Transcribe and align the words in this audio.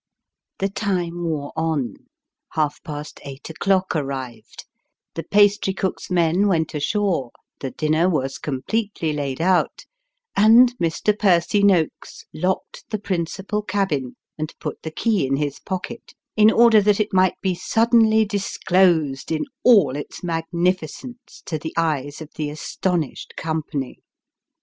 The 0.57 0.67
time 0.69 1.23
wore 1.25 1.53
on; 1.55 1.93
half 2.53 2.81
past 2.81 3.19
eight 3.23 3.51
o'clock 3.51 3.95
arrived; 3.95 4.65
the 5.13 5.21
pastrycook's 5.21 6.09
men 6.09 6.47
went 6.47 6.73
ashore; 6.73 7.29
the 7.59 7.69
dinner 7.69 8.09
was 8.09 8.39
completely 8.39 9.13
laid 9.13 9.39
out; 9.39 9.85
and 10.35 10.75
Mr. 10.79 11.15
Percy 11.15 11.61
Noakes 11.61 12.25
locked 12.33 12.83
the 12.89 12.97
principal 12.97 13.61
cabin, 13.61 14.15
and 14.39 14.55
put 14.59 14.81
the 14.81 14.89
key 14.89 15.27
in 15.27 15.35
his 15.35 15.59
pocket, 15.59 16.15
in 16.35 16.49
order 16.49 16.81
that 16.81 16.99
it 16.99 17.13
might 17.13 17.39
be 17.39 17.53
suddenly 17.53 18.25
disclosed, 18.25 19.31
in 19.31 19.43
all 19.63 19.95
its 19.95 20.23
magnificence, 20.23 21.43
to 21.45 21.59
the 21.59 21.75
eyes 21.77 22.21
of 22.21 22.29
the 22.37 22.49
astonished 22.49 23.35
company. 23.37 23.99